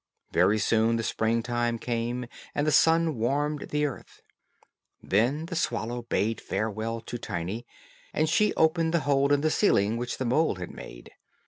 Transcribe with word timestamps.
Very 0.31 0.57
soon 0.57 0.95
the 0.95 1.03
spring 1.03 1.43
time 1.43 1.77
came, 1.77 2.25
and 2.55 2.65
the 2.65 2.71
sun 2.71 3.17
warmed 3.19 3.69
the 3.69 3.85
earth. 3.85 4.23
Then 5.03 5.45
the 5.45 5.55
swallow 5.55 6.01
bade 6.01 6.41
farewell 6.41 7.01
to 7.01 7.19
Tiny, 7.19 7.67
and 8.11 8.27
she 8.27 8.51
opened 8.55 8.95
the 8.95 9.01
hole 9.01 9.31
in 9.31 9.41
the 9.41 9.51
ceiling 9.51 9.97
which 9.97 10.17
the 10.17 10.25
mole 10.25 10.55
had 10.55 10.71
made. 10.71 11.11